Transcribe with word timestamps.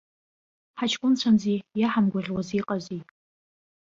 Ҳаҷкәынцәамзи, 0.79 1.65
иаҳамгәаӷьуаз 1.79 2.49
иҟази! 2.59 3.01